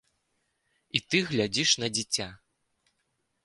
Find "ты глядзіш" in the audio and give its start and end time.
1.11-1.77